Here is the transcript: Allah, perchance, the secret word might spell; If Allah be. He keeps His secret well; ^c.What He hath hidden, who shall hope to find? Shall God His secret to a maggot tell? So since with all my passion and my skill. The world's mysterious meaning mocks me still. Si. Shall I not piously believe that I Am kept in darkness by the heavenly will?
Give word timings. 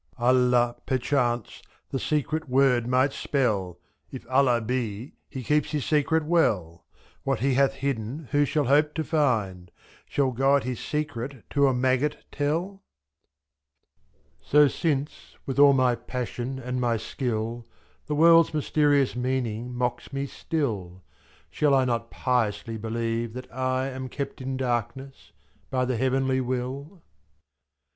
Allah, 0.17 0.77
perchance, 0.87 1.61
the 1.91 1.99
secret 1.99 2.49
word 2.49 2.87
might 2.87 3.13
spell; 3.13 3.77
If 4.09 4.27
Allah 4.31 4.59
be. 4.59 5.13
He 5.29 5.43
keeps 5.43 5.69
His 5.73 5.85
secret 5.85 6.25
well; 6.25 6.85
^c.What 7.19 7.41
He 7.41 7.53
hath 7.53 7.75
hidden, 7.75 8.27
who 8.31 8.43
shall 8.43 8.63
hope 8.63 8.95
to 8.95 9.03
find? 9.03 9.69
Shall 10.07 10.31
God 10.31 10.63
His 10.63 10.79
secret 10.79 11.47
to 11.51 11.67
a 11.67 11.73
maggot 11.75 12.25
tell? 12.31 12.81
So 14.41 14.67
since 14.67 15.37
with 15.45 15.59
all 15.59 15.73
my 15.73 15.93
passion 15.93 16.57
and 16.57 16.81
my 16.81 16.97
skill. 16.97 17.67
The 18.07 18.15
world's 18.15 18.55
mysterious 18.55 19.15
meaning 19.15 19.71
mocks 19.71 20.11
me 20.11 20.25
still. 20.25 21.03
Si. 21.51 21.57
Shall 21.57 21.75
I 21.75 21.85
not 21.85 22.09
piously 22.09 22.75
believe 22.75 23.33
that 23.33 23.51
I 23.53 23.89
Am 23.89 24.09
kept 24.09 24.41
in 24.41 24.57
darkness 24.57 25.31
by 25.69 25.85
the 25.85 25.95
heavenly 25.95 26.41
will? 26.41 27.03